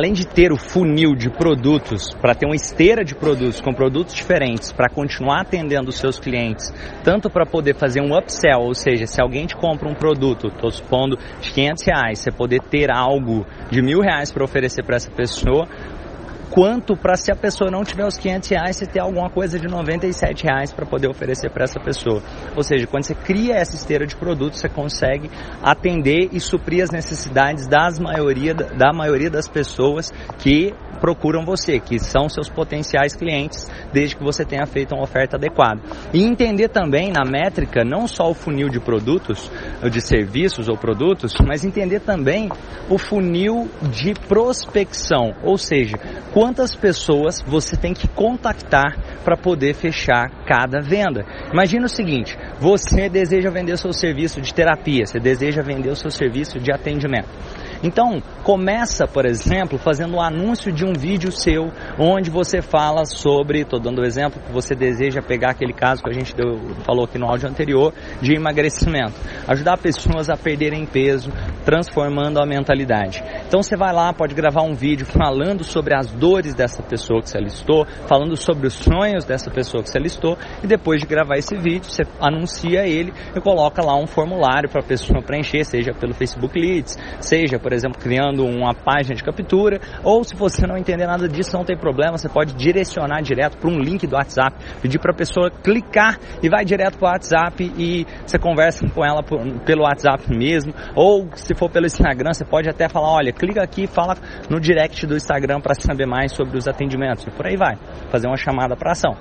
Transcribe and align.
Além 0.00 0.14
de 0.14 0.26
ter 0.26 0.50
o 0.50 0.56
funil 0.56 1.14
de 1.14 1.28
produtos, 1.28 2.14
para 2.22 2.34
ter 2.34 2.46
uma 2.46 2.56
esteira 2.56 3.04
de 3.04 3.14
produtos 3.14 3.60
com 3.60 3.70
produtos 3.70 4.14
diferentes, 4.14 4.72
para 4.72 4.88
continuar 4.88 5.42
atendendo 5.42 5.90
os 5.90 5.98
seus 5.98 6.18
clientes, 6.18 6.72
tanto 7.04 7.28
para 7.28 7.44
poder 7.44 7.74
fazer 7.74 8.00
um 8.00 8.16
upsell, 8.16 8.60
ou 8.60 8.74
seja, 8.74 9.06
se 9.06 9.20
alguém 9.20 9.44
te 9.44 9.54
compra 9.54 9.86
um 9.86 9.94
produto, 9.94 10.46
estou 10.46 10.70
supondo 10.70 11.18
de 11.42 11.52
500 11.52 11.84
reais, 11.84 12.18
você 12.18 12.30
poder 12.32 12.62
ter 12.62 12.90
algo 12.90 13.44
de 13.70 13.82
mil 13.82 14.00
reais 14.00 14.32
para 14.32 14.42
oferecer 14.42 14.82
para 14.82 14.96
essa 14.96 15.10
pessoa, 15.10 15.68
quanto 16.50 16.96
para 16.96 17.14
se 17.16 17.30
a 17.30 17.36
pessoa 17.36 17.70
não 17.70 17.84
tiver 17.84 18.04
os 18.04 18.16
500 18.16 18.48
reais, 18.50 18.76
você 18.76 18.86
ter 18.86 19.00
alguma 19.00 19.30
coisa 19.30 19.58
de 19.58 19.68
97 19.68 20.44
reais 20.44 20.72
para 20.72 20.84
poder 20.84 21.08
oferecer 21.08 21.50
para 21.50 21.64
essa 21.64 21.78
pessoa. 21.80 22.22
Ou 22.56 22.62
seja, 22.62 22.86
quando 22.86 23.04
você 23.04 23.14
cria 23.14 23.54
essa 23.54 23.76
esteira 23.76 24.06
de 24.06 24.16
produtos, 24.16 24.60
você 24.60 24.68
consegue 24.68 25.30
atender 25.62 26.28
e 26.32 26.40
suprir 26.40 26.82
as 26.82 26.90
necessidades 26.90 27.66
das 27.66 27.98
maioria, 27.98 28.54
da 28.54 28.92
maioria 28.92 29.30
das 29.30 29.48
pessoas 29.48 30.10
que 30.38 30.74
procuram 31.00 31.44
você, 31.44 31.80
que 31.80 31.98
são 31.98 32.28
seus 32.28 32.48
potenciais 32.48 33.16
clientes, 33.16 33.66
desde 33.92 34.16
que 34.16 34.22
você 34.22 34.44
tenha 34.44 34.66
feito 34.66 34.94
uma 34.94 35.02
oferta 35.02 35.36
adequada. 35.36 35.80
E 36.12 36.22
entender 36.22 36.68
também 36.68 37.10
na 37.10 37.24
métrica 37.24 37.82
não 37.84 38.06
só 38.06 38.30
o 38.30 38.34
funil 38.34 38.68
de 38.68 38.78
produtos, 38.78 39.50
de 39.90 40.00
serviços 40.00 40.68
ou 40.68 40.76
produtos, 40.76 41.32
mas 41.46 41.64
entender 41.64 42.00
também 42.00 42.50
o 42.88 42.98
funil 42.98 43.68
de 43.90 44.12
prospecção, 44.28 45.32
ou 45.42 45.56
seja, 45.56 45.96
quantas 46.40 46.74
pessoas 46.74 47.42
você 47.46 47.76
tem 47.76 47.92
que 47.92 48.08
contactar 48.08 48.96
para 49.22 49.36
poder 49.36 49.74
fechar 49.74 50.30
cada 50.46 50.80
venda. 50.80 51.26
Imagina 51.52 51.84
o 51.84 51.88
seguinte: 51.88 52.34
você 52.58 53.10
deseja 53.10 53.50
vender 53.50 53.74
o 53.74 53.76
seu 53.76 53.92
serviço 53.92 54.40
de 54.40 54.54
terapia, 54.54 55.04
você 55.04 55.20
deseja 55.20 55.60
vender 55.60 55.90
o 55.90 55.96
seu 55.96 56.10
serviço 56.10 56.58
de 56.58 56.72
atendimento. 56.72 57.28
Então, 57.82 58.22
começa, 58.42 59.06
por 59.06 59.24
exemplo, 59.24 59.78
fazendo 59.78 60.16
um 60.16 60.20
anúncio 60.20 60.70
de 60.70 60.84
um 60.84 60.92
vídeo 60.92 61.32
seu, 61.32 61.70
onde 61.98 62.30
você 62.30 62.60
fala 62.60 63.06
sobre, 63.06 63.60
estou 63.60 63.80
dando 63.80 64.00
o 64.00 64.02
um 64.02 64.04
exemplo, 64.04 64.40
que 64.40 64.52
você 64.52 64.74
deseja 64.74 65.22
pegar 65.22 65.52
aquele 65.52 65.72
caso 65.72 66.02
que 66.02 66.10
a 66.10 66.12
gente 66.12 66.34
deu, 66.34 66.58
falou 66.84 67.04
aqui 67.04 67.18
no 67.18 67.26
áudio 67.26 67.48
anterior, 67.48 67.94
de 68.20 68.34
emagrecimento. 68.34 69.14
Ajudar 69.48 69.78
pessoas 69.78 70.28
a 70.28 70.36
perderem 70.36 70.84
peso, 70.84 71.30
transformando 71.70 72.40
a 72.40 72.44
mentalidade. 72.44 73.22
Então 73.46 73.62
você 73.62 73.76
vai 73.76 73.92
lá, 73.92 74.12
pode 74.12 74.34
gravar 74.34 74.62
um 74.62 74.74
vídeo 74.74 75.06
falando 75.06 75.62
sobre 75.62 75.94
as 75.94 76.10
dores 76.10 76.52
dessa 76.52 76.82
pessoa 76.82 77.22
que 77.22 77.30
você 77.30 77.38
listou, 77.38 77.86
falando 78.08 78.36
sobre 78.36 78.66
os 78.66 78.74
sonhos 78.74 79.24
dessa 79.24 79.52
pessoa 79.52 79.80
que 79.80 79.88
você 79.88 80.00
listou, 80.00 80.36
e 80.64 80.66
depois 80.66 81.00
de 81.00 81.06
gravar 81.06 81.36
esse 81.36 81.56
vídeo, 81.56 81.84
você 81.84 82.02
anuncia 82.20 82.88
ele 82.88 83.12
e 83.36 83.40
coloca 83.40 83.84
lá 83.84 83.96
um 83.96 84.06
formulário 84.08 84.68
para 84.68 84.80
a 84.80 84.84
pessoa 84.84 85.22
preencher, 85.22 85.62
seja 85.62 85.92
pelo 85.92 86.12
Facebook 86.12 86.58
Leads, 86.58 86.98
seja, 87.20 87.56
por 87.56 87.72
exemplo, 87.72 88.00
criando 88.00 88.44
uma 88.44 88.74
página 88.74 89.14
de 89.14 89.22
captura, 89.22 89.78
ou 90.02 90.24
se 90.24 90.34
você 90.34 90.66
não 90.66 90.76
entender 90.76 91.06
nada 91.06 91.28
disso, 91.28 91.56
não 91.56 91.64
tem 91.64 91.78
problema, 91.78 92.18
você 92.18 92.28
pode 92.28 92.52
direcionar 92.54 93.22
direto 93.22 93.56
para 93.58 93.70
um 93.70 93.78
link 93.78 94.08
do 94.08 94.16
WhatsApp, 94.16 94.56
pedir 94.82 94.98
para 94.98 95.12
a 95.12 95.16
pessoa 95.16 95.52
clicar 95.62 96.18
e 96.42 96.48
vai 96.48 96.64
direto 96.64 96.98
para 96.98 97.10
o 97.10 97.12
WhatsApp 97.12 97.72
e 97.78 98.04
você 98.26 98.40
conversa 98.40 98.88
com 98.88 99.04
ela 99.04 99.22
por, 99.22 99.38
pelo 99.64 99.84
WhatsApp 99.84 100.24
mesmo, 100.28 100.74
ou 100.96 101.28
se 101.36 101.59
for 101.60 101.70
pelo 101.70 101.84
Instagram, 101.84 102.32
você 102.32 102.44
pode 102.44 102.70
até 102.70 102.88
falar, 102.88 103.12
olha, 103.12 103.32
clica 103.34 103.62
aqui 103.62 103.82
e 103.82 103.86
fala 103.86 104.16
no 104.48 104.58
direct 104.58 105.06
do 105.06 105.14
Instagram 105.14 105.60
para 105.60 105.74
saber 105.74 106.06
mais 106.06 106.32
sobre 106.34 106.56
os 106.56 106.66
atendimentos, 106.66 107.26
e 107.26 107.30
por 107.30 107.46
aí 107.46 107.56
vai, 107.56 107.76
fazer 108.10 108.26
uma 108.28 108.36
chamada 108.38 108.74
para 108.74 108.92
ação. 108.92 109.14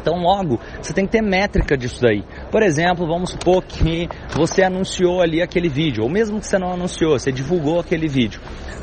Então, 0.00 0.14
logo, 0.18 0.58
você 0.80 0.94
tem 0.94 1.04
que 1.04 1.10
ter 1.10 1.20
métrica 1.20 1.76
disso 1.76 2.00
daí. 2.00 2.22
Por 2.50 2.62
exemplo, 2.62 3.06
vamos 3.08 3.30
supor 3.30 3.64
que 3.64 4.08
você 4.30 4.62
anunciou 4.62 5.20
ali 5.20 5.42
aquele 5.42 5.68
vídeo, 5.68 6.04
ou 6.04 6.08
mesmo 6.08 6.38
que 6.38 6.46
você 6.46 6.58
não 6.58 6.72
anunciou, 6.72 7.18
você 7.18 7.30
divulgou 7.30 7.80
aquele 7.80 8.08
vídeo, 8.08 8.40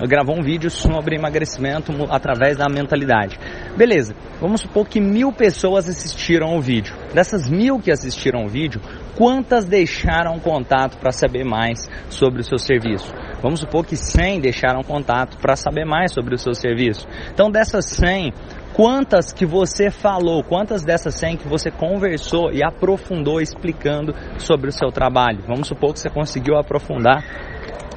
gravou 0.08 0.38
um 0.38 0.44
vídeo 0.44 0.70
sobre 0.70 1.16
emagrecimento 1.16 1.94
através 2.10 2.58
da 2.58 2.68
mentalidade. 2.68 3.40
Beleza, 3.76 4.14
vamos 4.40 4.62
supor 4.62 4.86
que 4.86 5.00
mil 5.00 5.32
pessoas 5.32 5.88
assistiram 5.88 6.58
o 6.58 6.62
vídeo. 6.62 6.94
Dessas 7.14 7.50
mil 7.50 7.80
que 7.80 7.90
assistiram 7.90 8.44
o 8.44 8.50
vídeo, 8.50 8.82
quantas 9.16 9.66
deixaram 9.66 10.40
contato 10.40 10.98
para 10.98 11.12
saber 11.12 11.44
mais 11.44 11.90
sobre 12.10 12.42
o 12.42 12.44
seu 12.44 12.58
serviço? 12.58 13.14
Vamos 13.42 13.60
supor 13.60 13.86
que 13.86 13.96
100 13.96 14.40
deixaram 14.40 14.82
contato 14.84 15.38
para 15.38 15.56
saber 15.56 15.86
mais 15.86 16.14
sobre 16.14 16.34
o 16.36 16.38
seu 16.38 16.54
serviço. 16.54 17.08
Então, 17.34 17.52
dessas 17.52 17.86
100, 17.86 18.34
quantas 18.74 19.34
que 19.34 19.46
você 19.46 19.92
falou, 19.92 20.44
quantas 20.44 20.84
dessas 20.84 21.16
100 21.16 21.38
que 21.38 21.48
você 21.48 21.70
conversou 21.70 22.52
e 22.52 22.64
aprofundou 22.64 23.42
explicando 23.42 24.14
sobre 24.38 24.70
o 24.70 24.72
seu 24.72 24.92
trabalho. 24.92 25.44
Vamos 25.48 25.68
supor 25.68 25.94
que 25.94 26.00
você 26.00 26.10
conseguiu 26.10 26.58
aprofundar 26.58 27.24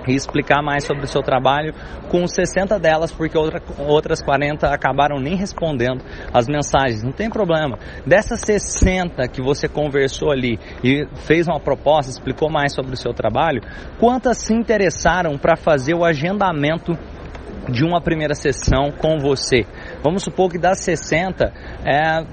e 0.07 0.15
explicar 0.15 0.63
mais 0.63 0.85
sobre 0.85 1.05
o 1.05 1.09
seu 1.09 1.23
trabalho 1.23 1.75
com 2.09 2.27
60 2.27 2.79
delas, 2.79 3.13
porque 3.13 3.37
outra, 3.37 3.63
outras 3.79 4.23
40 4.23 4.69
acabaram 4.69 5.19
nem 5.19 5.37
respondendo 5.37 6.03
as 6.33 6.47
mensagens. 6.47 7.03
Não 7.03 7.13
tem 7.13 7.29
problema. 7.29 7.79
Dessas 8.07 8.41
60 8.41 9.27
que 9.29 9.43
você 9.43 9.69
conversou 9.69 10.31
ali 10.31 10.59
e 10.83 11.07
fez 11.27 11.47
uma 11.47 11.61
proposta, 11.61 12.11
explicou 12.11 12.51
mais 12.51 12.73
sobre 12.75 12.95
o 12.95 12.97
seu 12.97 13.13
trabalho, 13.13 13.61
quantas 13.99 14.39
se 14.39 14.55
interessaram 14.55 15.37
para 15.37 15.57
fazer 15.57 15.95
o 15.95 16.05
agendamento 16.05 16.97
de 17.71 17.85
uma 17.85 18.01
primeira 18.01 18.35
sessão 18.35 18.91
com 18.91 19.19
você. 19.19 19.67
Vamos 20.03 20.23
supor 20.23 20.51
que 20.51 20.59
das 20.59 20.81
60, 20.81 21.53
é, 21.85 22.25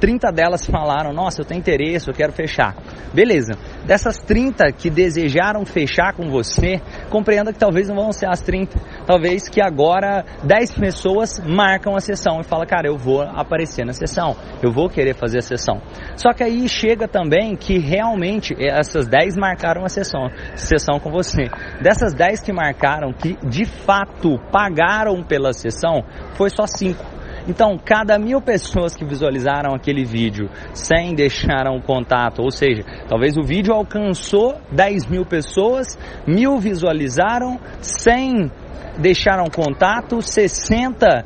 30 0.00 0.30
delas 0.30 0.66
falaram: 0.66 1.12
Nossa, 1.12 1.40
eu 1.40 1.44
tenho 1.44 1.58
interesse, 1.58 2.08
eu 2.08 2.14
quero 2.14 2.32
fechar. 2.32 2.74
Beleza. 3.12 3.52
Dessas 3.84 4.18
30 4.18 4.70
que 4.72 4.90
desejaram 4.90 5.64
fechar 5.64 6.12
com 6.14 6.28
você, 6.28 6.80
compreenda 7.10 7.52
que 7.52 7.58
talvez 7.58 7.88
não 7.88 7.96
vão 7.96 8.12
ser 8.12 8.28
as 8.28 8.40
30. 8.40 8.78
Talvez 9.06 9.48
que 9.48 9.60
agora 9.60 10.24
10 10.44 10.74
pessoas 10.74 11.40
marcam 11.44 11.94
a 11.94 12.00
sessão 12.00 12.40
e 12.40 12.44
falam: 12.44 12.66
Cara, 12.66 12.88
eu 12.88 12.96
vou 12.96 13.22
aparecer 13.22 13.84
na 13.84 13.92
sessão, 13.92 14.36
eu 14.62 14.70
vou 14.70 14.88
querer 14.88 15.14
fazer 15.14 15.38
a 15.38 15.42
sessão. 15.42 15.80
Só 16.16 16.32
que 16.32 16.42
aí 16.42 16.68
chega 16.68 17.08
também 17.08 17.56
que 17.56 17.78
realmente 17.78 18.54
essas 18.58 19.06
10 19.06 19.36
marcaram 19.36 19.84
a 19.84 19.88
sessão, 19.88 20.28
sessão 20.54 20.98
com 20.98 21.10
você. 21.10 21.48
Dessas 21.80 22.14
10 22.14 22.40
que 22.40 22.52
marcaram, 22.52 23.12
que 23.12 23.36
de 23.46 23.64
fato 23.64 24.38
pagaram 24.50 25.22
pela 25.22 25.52
sessão, 25.52 26.02
foi 26.34 26.50
só 26.50 26.66
5. 26.66 27.16
Então, 27.48 27.78
cada 27.82 28.18
mil 28.18 28.40
pessoas 28.40 28.96
que 28.96 29.04
visualizaram 29.04 29.74
aquele 29.74 30.04
vídeo 30.04 30.50
sem 30.74 31.14
deixar 31.14 31.68
um 31.70 31.80
contato, 31.80 32.42
ou 32.42 32.50
seja, 32.50 32.82
talvez 33.08 33.36
o 33.36 33.42
vídeo 33.42 33.72
alcançou 33.72 34.56
10 34.72 35.06
mil 35.06 35.24
pessoas, 35.24 35.86
mil 36.26 36.58
visualizaram, 36.58 37.60
100 37.80 38.50
deixaram 38.98 39.44
contato, 39.46 40.20
60 40.22 41.24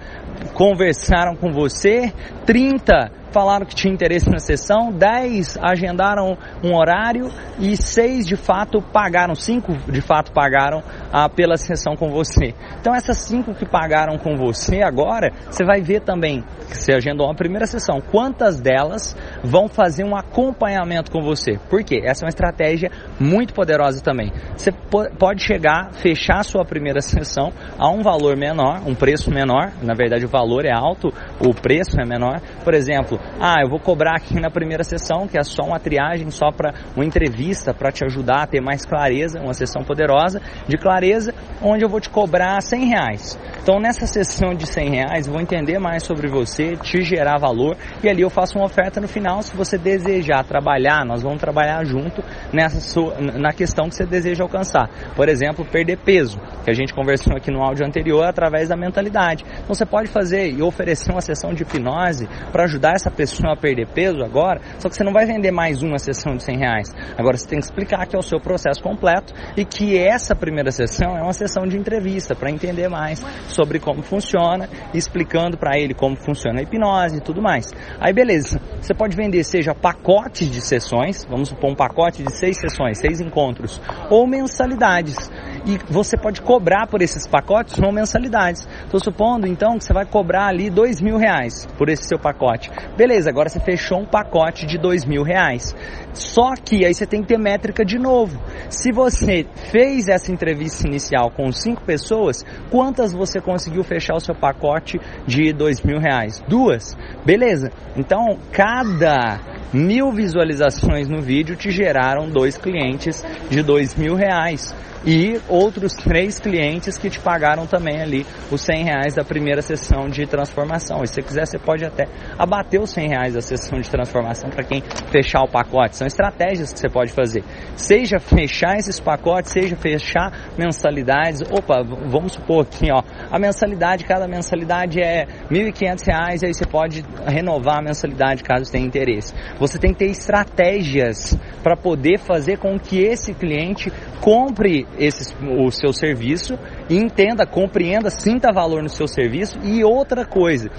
conversaram 0.54 1.36
com 1.36 1.50
você, 1.52 2.12
30 2.46 3.20
falaram 3.32 3.64
que 3.64 3.74
tinha 3.74 3.92
interesse 3.92 4.28
na 4.28 4.38
sessão, 4.38 4.92
10 4.92 5.58
agendaram 5.62 6.36
um 6.64 6.74
horário 6.74 7.30
e 7.58 7.76
6 7.76 8.26
de 8.26 8.36
fato 8.36 8.82
pagaram, 8.82 9.34
5 9.34 9.92
de 9.92 10.00
fato 10.00 10.32
pagaram 10.32 10.82
ah, 11.12 11.28
pela 11.28 11.56
sessão 11.56 11.94
com 11.96 12.10
você. 12.10 12.54
Então 12.80 12.94
essas 12.94 13.18
5 13.18 13.54
que 13.54 13.66
pagaram 13.66 14.18
com 14.18 14.36
você 14.36 14.82
agora, 14.82 15.32
você 15.48 15.64
vai 15.64 15.80
ver 15.80 16.00
também, 16.00 16.42
que 16.68 16.76
você 16.76 16.92
agendou 16.94 17.26
uma 17.26 17.34
primeira 17.34 17.66
sessão, 17.66 18.00
quantas 18.00 18.60
delas 18.60 19.16
vão 19.42 19.68
fazer 19.68 20.04
um 20.04 20.16
acompanhamento 20.16 21.10
com 21.10 21.22
você. 21.22 21.58
Por 21.68 21.82
quê? 21.84 22.00
Essa 22.04 22.24
é 22.24 22.26
uma 22.26 22.30
estratégia 22.30 22.90
muito 23.18 23.54
poderosa 23.54 24.02
também. 24.02 24.32
Você 24.56 24.72
pode 25.18 25.42
chegar, 25.42 25.92
fechar 25.94 26.40
a 26.40 26.42
sua 26.42 26.64
primeira 26.64 27.00
sessão 27.02 27.39
a 27.78 27.88
um 27.88 28.02
valor 28.02 28.36
menor, 28.36 28.82
um 28.86 28.94
preço 28.94 29.30
menor, 29.30 29.72
na 29.82 29.94
verdade 29.94 30.24
o 30.24 30.28
valor 30.28 30.64
é 30.64 30.72
alto, 30.72 31.08
o 31.40 31.54
preço 31.54 32.00
é 32.00 32.04
menor. 32.04 32.40
Por 32.62 32.74
exemplo, 32.74 33.18
ah, 33.40 33.56
eu 33.62 33.68
vou 33.68 33.78
cobrar 33.78 34.16
aqui 34.16 34.38
na 34.40 34.50
primeira 34.50 34.84
sessão, 34.84 35.26
que 35.26 35.38
é 35.38 35.42
só 35.42 35.62
uma 35.62 35.80
triagem, 35.80 36.30
só 36.30 36.50
para 36.50 36.74
uma 36.94 37.04
entrevista, 37.04 37.72
para 37.72 37.90
te 37.90 38.04
ajudar 38.04 38.42
a 38.42 38.46
ter 38.46 38.60
mais 38.60 38.84
clareza, 38.84 39.40
uma 39.40 39.54
sessão 39.54 39.82
poderosa 39.82 40.40
de 40.68 40.76
clareza, 40.76 41.32
onde 41.62 41.84
eu 41.84 41.88
vou 41.88 42.00
te 42.00 42.10
cobrar 42.10 42.60
100 42.60 42.86
reais. 42.86 43.38
Então 43.62 43.78
nessa 43.80 44.06
sessão 44.06 44.54
de 44.54 44.66
100 44.66 44.90
reais, 44.90 45.26
eu 45.26 45.32
vou 45.32 45.40
entender 45.40 45.78
mais 45.78 46.04
sobre 46.04 46.28
você, 46.28 46.76
te 46.76 47.02
gerar 47.02 47.38
valor 47.38 47.76
e 48.02 48.08
ali 48.08 48.22
eu 48.22 48.30
faço 48.30 48.58
uma 48.58 48.66
oferta 48.66 49.00
no 49.00 49.08
final. 49.08 49.42
Se 49.42 49.56
você 49.56 49.78
desejar 49.78 50.44
trabalhar, 50.44 51.04
nós 51.04 51.22
vamos 51.22 51.40
trabalhar 51.40 51.84
junto 51.84 52.22
nessa 52.52 52.80
sua, 52.80 53.16
na 53.20 53.52
questão 53.52 53.88
que 53.88 53.94
você 53.94 54.06
deseja 54.06 54.42
alcançar. 54.42 54.88
Por 55.14 55.28
exemplo, 55.28 55.64
perder 55.64 55.98
peso, 55.98 56.38
que 56.64 56.70
a 56.70 56.74
gente 56.74 56.94
conversou 56.94 57.29
aqui 57.36 57.50
no 57.50 57.62
áudio 57.62 57.86
anterior 57.86 58.24
através 58.24 58.68
da 58.68 58.76
mentalidade. 58.76 59.44
Então 59.44 59.74
você 59.74 59.86
pode 59.86 60.08
fazer 60.08 60.50
e 60.50 60.62
oferecer 60.62 61.12
uma 61.12 61.20
sessão 61.20 61.52
de 61.52 61.62
hipnose 61.62 62.28
para 62.50 62.64
ajudar 62.64 62.94
essa 62.94 63.10
pessoa 63.10 63.52
a 63.52 63.56
perder 63.56 63.88
peso 63.88 64.22
agora, 64.22 64.60
só 64.78 64.88
que 64.88 64.96
você 64.96 65.04
não 65.04 65.12
vai 65.12 65.26
vender 65.26 65.50
mais 65.50 65.82
uma 65.82 65.98
sessão 65.98 66.36
de 66.36 66.44
100 66.44 66.58
reais. 66.58 66.88
Agora 67.16 67.36
você 67.36 67.46
tem 67.46 67.58
que 67.58 67.64
explicar 67.64 68.06
que 68.06 68.16
é 68.16 68.18
o 68.18 68.22
seu 68.22 68.40
processo 68.40 68.82
completo 68.82 69.32
e 69.56 69.64
que 69.64 69.96
essa 69.96 70.34
primeira 70.34 70.70
sessão 70.70 71.16
é 71.16 71.22
uma 71.22 71.32
sessão 71.32 71.66
de 71.66 71.76
entrevista 71.76 72.34
para 72.34 72.50
entender 72.50 72.88
mais 72.88 73.20
sobre 73.48 73.78
como 73.78 74.02
funciona, 74.02 74.68
explicando 74.94 75.56
para 75.56 75.78
ele 75.78 75.94
como 75.94 76.16
funciona 76.16 76.60
a 76.60 76.62
hipnose 76.62 77.18
e 77.18 77.20
tudo 77.20 77.42
mais. 77.42 77.72
Aí 78.00 78.12
beleza, 78.12 78.60
você 78.80 78.94
pode 78.94 79.16
vender 79.16 79.44
seja 79.44 79.74
pacotes 79.74 80.50
de 80.50 80.60
sessões, 80.60 81.24
vamos 81.28 81.48
supor 81.48 81.70
um 81.70 81.74
pacote 81.74 82.22
de 82.22 82.36
seis 82.36 82.56
sessões, 82.58 82.98
seis 82.98 83.20
encontros, 83.20 83.80
ou 84.08 84.26
mensalidades. 84.26 85.30
E 85.66 85.78
você 85.92 86.16
pode 86.16 86.40
cobrar 86.40 86.86
por 86.86 87.02
esses 87.02 87.26
pacotes 87.26 87.78
com 87.78 87.92
mensalidades. 87.92 88.66
Estou 88.84 89.00
supondo 89.00 89.46
então 89.46 89.78
que 89.78 89.84
você 89.84 89.92
vai 89.92 90.06
cobrar 90.06 90.46
ali 90.46 90.70
dois 90.70 91.00
mil 91.00 91.16
reais 91.16 91.66
por 91.76 91.88
esse 91.88 92.08
seu 92.08 92.18
pacote. 92.18 92.70
Beleza, 92.96 93.28
agora 93.28 93.48
você 93.48 93.60
fechou 93.60 94.00
um 94.00 94.06
pacote 94.06 94.66
de 94.66 94.78
dois 94.78 95.04
mil 95.04 95.22
reais. 95.22 95.74
Só 96.12 96.54
que 96.54 96.84
aí 96.84 96.94
você 96.94 97.06
tem 97.06 97.22
que 97.22 97.28
ter 97.28 97.38
métrica 97.38 97.84
de 97.84 97.98
novo. 97.98 98.40
Se 98.68 98.90
você 98.90 99.46
fez 99.70 100.08
essa 100.08 100.32
entrevista 100.32 100.86
inicial 100.86 101.30
com 101.30 101.52
cinco 101.52 101.82
pessoas, 101.82 102.44
quantas 102.70 103.12
você 103.12 103.40
conseguiu 103.40 103.84
fechar 103.84 104.14
o 104.14 104.20
seu 104.20 104.34
pacote 104.34 104.98
de 105.26 105.52
dois 105.52 105.82
mil 105.82 105.98
reais? 105.98 106.42
Duas. 106.48 106.96
Beleza. 107.24 107.70
Então, 107.96 108.38
cada 108.50 109.40
mil 109.72 110.10
visualizações 110.10 111.08
no 111.08 111.20
vídeo 111.20 111.54
te 111.54 111.70
geraram 111.70 112.28
dois 112.28 112.56
clientes 112.56 113.24
de 113.48 113.62
dois 113.62 113.94
mil 113.94 114.14
reais 114.14 114.74
e 115.04 115.40
outros 115.48 115.94
três 115.94 116.38
clientes 116.38 116.98
que 116.98 117.08
te 117.08 117.18
pagaram 117.18 117.66
também 117.66 118.00
ali 118.00 118.26
os 118.50 118.60
100 118.60 118.84
reais 118.84 119.14
da 119.14 119.24
primeira 119.24 119.62
sessão 119.62 120.08
de 120.08 120.26
transformação. 120.26 121.02
E 121.02 121.06
se 121.06 121.14
você 121.14 121.22
quiser, 121.22 121.46
você 121.46 121.58
pode 121.58 121.84
até 121.84 122.06
abater 122.38 122.80
os 122.80 122.90
100 122.90 123.08
reais 123.08 123.34
da 123.34 123.40
sessão 123.40 123.80
de 123.80 123.88
transformação 123.88 124.50
para 124.50 124.64
quem 124.64 124.82
fechar 125.10 125.42
o 125.42 125.48
pacote. 125.48 125.96
São 125.96 126.06
estratégias 126.06 126.72
que 126.72 126.78
você 126.78 126.88
pode 126.88 127.12
fazer. 127.12 127.42
Seja 127.76 128.18
fechar 128.18 128.76
esses 128.76 129.00
pacotes, 129.00 129.52
seja 129.52 129.76
fechar 129.76 130.32
mensalidades. 130.58 131.42
Opa, 131.50 131.82
vamos 131.82 132.32
supor 132.32 132.62
aqui, 132.62 132.90
ó, 132.92 133.02
a 133.30 133.38
mensalidade, 133.38 134.04
cada 134.04 134.26
mensalidade 134.28 135.00
é 135.00 135.24
R$ 135.50 135.72
1.500, 135.72 136.44
aí 136.44 136.54
você 136.54 136.66
pode 136.66 137.04
renovar 137.26 137.78
a 137.78 137.82
mensalidade 137.82 138.42
caso 138.42 138.70
tenha 138.70 138.86
interesse. 138.86 139.34
Você 139.58 139.78
tem 139.78 139.92
que 139.92 140.00
ter 140.00 140.10
estratégias 140.10 141.38
para 141.62 141.76
poder 141.76 142.18
fazer 142.18 142.58
com 142.58 142.78
que 142.78 142.98
esse 142.98 143.34
cliente 143.34 143.92
compre 144.20 144.86
esse, 144.98 145.34
o 145.44 145.70
seu 145.70 145.92
serviço 145.92 146.58
entenda, 146.96 147.46
compreenda, 147.46 148.10
sinta 148.10 148.52
valor 148.52 148.82
no 148.82 148.88
seu 148.88 149.06
serviço. 149.06 149.58
E 149.62 149.84
outra 149.84 150.24
coisa, 150.24 150.70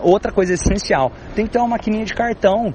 outra 0.00 0.32
coisa 0.32 0.54
essencial, 0.54 1.10
tem 1.34 1.46
que 1.46 1.52
ter 1.52 1.58
uma 1.58 1.68
maquininha 1.68 2.04
de 2.04 2.14
cartão, 2.14 2.74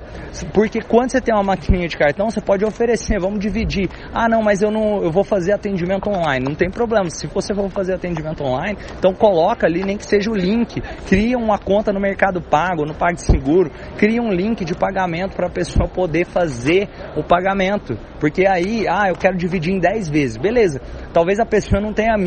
porque 0.53 0.81
quando 0.81 1.11
você 1.11 1.21
tem 1.21 1.33
uma 1.33 1.43
maquininha 1.43 1.88
de 1.88 1.97
cartão, 1.97 2.29
você 2.29 2.41
pode 2.41 2.65
oferecer, 2.65 3.19
vamos 3.19 3.39
dividir. 3.39 3.89
Ah, 4.13 4.27
não, 4.27 4.41
mas 4.41 4.61
eu 4.61 4.71
não, 4.71 5.03
eu 5.03 5.11
vou 5.11 5.23
fazer 5.23 5.53
atendimento 5.53 6.09
online, 6.09 6.43
não 6.43 6.55
tem 6.55 6.69
problema. 6.69 7.09
Se 7.09 7.27
você 7.27 7.53
for 7.53 7.69
fazer 7.69 7.93
atendimento 7.93 8.43
online, 8.43 8.77
então 8.97 9.13
coloca 9.13 9.65
ali 9.65 9.83
nem 9.83 9.97
que 9.97 10.05
seja 10.05 10.29
o 10.29 10.35
link, 10.35 10.81
cria 11.07 11.37
uma 11.37 11.57
conta 11.57 11.91
no 11.94 11.99
Mercado 11.99 12.41
Pago, 12.41 12.85
no 12.85 12.94
PagSeguro, 12.94 13.71
cria 13.97 14.21
um 14.21 14.31
link 14.31 14.65
de 14.65 14.75
pagamento 14.75 15.35
para 15.35 15.47
a 15.47 15.49
pessoa 15.49 15.87
poder 15.87 16.25
fazer 16.25 16.89
o 17.15 17.23
pagamento, 17.23 17.97
porque 18.19 18.45
aí, 18.45 18.85
ah, 18.87 19.09
eu 19.09 19.15
quero 19.15 19.37
dividir 19.37 19.73
em 19.73 19.79
10 19.79 20.09
vezes, 20.09 20.37
beleza? 20.37 20.81
Talvez 21.13 21.39
a 21.39 21.45
pessoa 21.45 21.81
não 21.81 21.94
tenha 21.94 22.17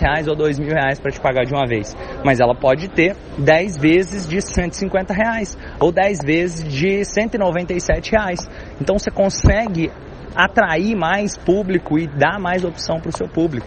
R$ 0.00 0.22
1.500 0.22 0.28
ou 0.28 0.36
R$ 0.36 0.52
2.000 0.52 1.00
para 1.00 1.10
te 1.10 1.20
pagar 1.20 1.44
de 1.44 1.54
uma 1.54 1.66
vez, 1.66 1.96
mas 2.24 2.40
ela 2.40 2.54
pode 2.54 2.88
ter 2.88 3.16
10 3.38 3.78
vezes 3.78 4.26
de 4.26 4.40
150 4.40 5.12
reais, 5.12 5.56
ou 5.80 5.92
10 5.92 6.18
vezes 6.24 6.64
de 6.66 7.04
197 7.04 8.12
reais. 8.12 8.40
Então 8.80 8.98
você 8.98 9.10
consegue 9.10 9.90
atrair 10.34 10.96
mais 10.96 11.36
público 11.38 11.98
e 11.98 12.06
dar 12.06 12.40
mais 12.40 12.64
opção 12.64 12.98
para 13.00 13.10
o 13.10 13.16
seu 13.16 13.28
público. 13.28 13.66